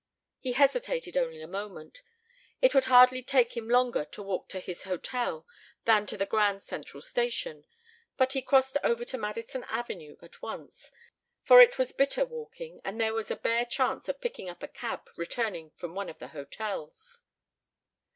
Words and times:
He 0.39 0.53
hesitated 0.53 1.15
only 1.15 1.43
a 1.43 1.47
moment: 1.47 2.01
it 2.59 2.73
would 2.73 2.85
hardly 2.85 3.21
take 3.21 3.55
him 3.55 3.69
longer 3.69 4.03
to 4.03 4.23
walk 4.23 4.49
to 4.49 4.59
his 4.59 4.85
hotel 4.85 5.45
than 5.85 6.07
to 6.07 6.17
the 6.17 6.25
Grand 6.25 6.63
Central 6.63 7.01
Station, 7.01 7.65
but 8.17 8.33
he 8.33 8.41
crossed 8.41 8.75
over 8.83 9.05
to 9.05 9.19
Madison 9.19 9.63
Avenue 9.65 10.15
at 10.19 10.41
once, 10.41 10.89
for 11.43 11.61
it 11.61 11.77
was 11.77 11.91
bitter 11.91 12.25
walking 12.25 12.81
and 12.83 12.99
there 12.99 13.13
was 13.13 13.29
a 13.29 13.35
bare 13.35 13.63
chance 13.67 14.09
of 14.09 14.19
picking 14.21 14.49
up 14.49 14.63
a 14.63 14.67
cab 14.67 15.07
returning 15.17 15.69
from 15.75 15.93
one 15.93 16.09
of 16.09 16.17
the 16.17 16.29
hotels. 16.29 17.21